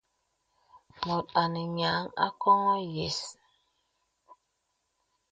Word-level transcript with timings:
Mùt 1.05 1.25
anə 1.41 1.61
nyìa 1.75 1.91
àkoŋɔ̄ 2.25 2.77
yə̀s. 2.95 3.19